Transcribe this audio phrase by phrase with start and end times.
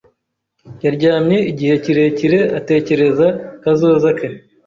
[0.83, 3.27] Yaryamye igihe kirekire, atekereza
[3.61, 4.27] kazoza ke.